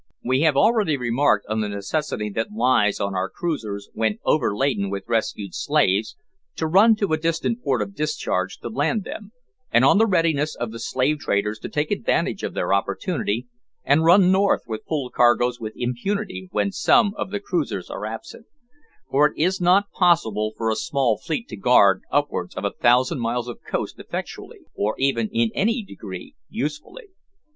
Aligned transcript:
We 0.23 0.41
have 0.41 0.57
already 0.57 0.97
remarked 0.97 1.45
on 1.45 1.61
the 1.61 1.69
necessity 1.69 2.31
that 2.31 2.51
lies 2.51 2.99
on 2.99 3.13
our 3.13 3.29
cruisers, 3.29 3.91
when 3.93 4.17
overladen 4.25 4.89
with 4.89 5.07
rescued 5.07 5.53
slaves, 5.53 6.15
to 6.55 6.65
run 6.65 6.95
to 6.95 7.13
a 7.13 7.19
distant 7.19 7.63
port 7.63 7.83
of 7.83 7.93
discharge 7.93 8.57
to 8.61 8.69
land 8.69 9.03
them; 9.03 9.31
and 9.71 9.85
on 9.85 9.99
the 9.99 10.07
readiness 10.07 10.55
of 10.55 10.71
the 10.71 10.79
slave 10.79 11.19
traders 11.19 11.59
to 11.59 11.69
take 11.69 11.91
advantage 11.91 12.41
of 12.41 12.55
their 12.55 12.73
opportunity, 12.73 13.45
and 13.83 14.03
run 14.03 14.31
north 14.31 14.63
with 14.65 14.81
full 14.89 15.11
cargoes 15.11 15.59
with 15.59 15.73
impunity 15.75 16.47
when 16.51 16.71
some 16.71 17.13
of 17.15 17.29
the 17.29 17.39
cruisers 17.39 17.91
are 17.91 18.03
absent; 18.07 18.47
for 19.07 19.27
it 19.27 19.37
is 19.37 19.61
not 19.61 19.91
possible 19.91 20.51
for 20.57 20.71
a 20.71 20.75
small 20.75 21.15
fleet 21.19 21.47
to 21.47 21.55
guard 21.55 22.01
upwards 22.11 22.55
of 22.55 22.65
a 22.65 22.71
thousand 22.73 23.19
miles 23.19 23.47
of 23.47 23.59
coast 23.69 23.99
effectually, 23.99 24.61
or 24.73 24.95
even, 24.97 25.29
in 25.31 25.51
any 25.53 25.83
degree, 25.83 26.33
usefully. 26.49 27.09